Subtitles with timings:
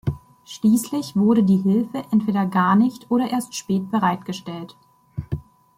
[0.45, 4.75] Schließlich wurde die Hilfe entweder gar nicht oder erst spät bereitgestellt.